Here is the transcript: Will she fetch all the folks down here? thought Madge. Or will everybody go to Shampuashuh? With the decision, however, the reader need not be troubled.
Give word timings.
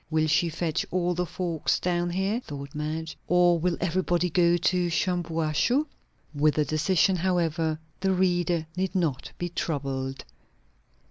Will 0.09 0.25
she 0.25 0.49
fetch 0.49 0.83
all 0.89 1.13
the 1.13 1.27
folks 1.27 1.79
down 1.79 2.09
here? 2.09 2.39
thought 2.39 2.73
Madge. 2.73 3.15
Or 3.27 3.59
will 3.59 3.77
everybody 3.79 4.31
go 4.31 4.57
to 4.57 4.89
Shampuashuh? 4.89 5.85
With 6.33 6.55
the 6.55 6.65
decision, 6.65 7.17
however, 7.17 7.77
the 7.99 8.11
reader 8.11 8.65
need 8.75 8.95
not 8.95 9.31
be 9.37 9.49
troubled. 9.49 10.25